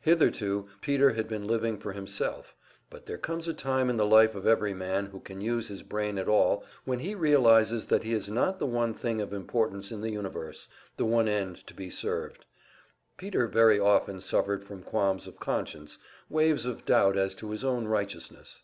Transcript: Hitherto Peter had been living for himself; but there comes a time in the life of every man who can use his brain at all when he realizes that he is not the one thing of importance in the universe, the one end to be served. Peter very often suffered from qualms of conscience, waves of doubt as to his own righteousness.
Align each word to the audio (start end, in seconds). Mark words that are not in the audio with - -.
Hitherto 0.00 0.66
Peter 0.80 1.12
had 1.12 1.28
been 1.28 1.46
living 1.46 1.78
for 1.78 1.92
himself; 1.92 2.56
but 2.90 3.06
there 3.06 3.16
comes 3.16 3.46
a 3.46 3.54
time 3.54 3.88
in 3.88 3.96
the 3.96 4.04
life 4.04 4.34
of 4.34 4.44
every 4.44 4.74
man 4.74 5.06
who 5.06 5.20
can 5.20 5.40
use 5.40 5.68
his 5.68 5.84
brain 5.84 6.18
at 6.18 6.26
all 6.26 6.64
when 6.84 6.98
he 6.98 7.14
realizes 7.14 7.86
that 7.86 8.02
he 8.02 8.12
is 8.12 8.28
not 8.28 8.58
the 8.58 8.66
one 8.66 8.92
thing 8.92 9.20
of 9.20 9.32
importance 9.32 9.92
in 9.92 10.00
the 10.00 10.10
universe, 10.10 10.66
the 10.96 11.04
one 11.04 11.28
end 11.28 11.64
to 11.64 11.74
be 11.74 11.90
served. 11.90 12.44
Peter 13.16 13.46
very 13.46 13.78
often 13.78 14.20
suffered 14.20 14.64
from 14.64 14.82
qualms 14.82 15.28
of 15.28 15.38
conscience, 15.38 15.98
waves 16.28 16.66
of 16.66 16.84
doubt 16.84 17.16
as 17.16 17.36
to 17.36 17.50
his 17.52 17.62
own 17.62 17.86
righteousness. 17.86 18.62